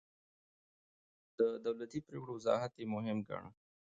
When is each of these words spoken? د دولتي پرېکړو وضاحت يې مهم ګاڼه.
د 1.37 1.39
دولتي 1.65 1.99
پرېکړو 2.07 2.31
وضاحت 2.37 2.73
يې 2.81 2.85
مهم 2.95 3.17
ګاڼه. 3.27 3.49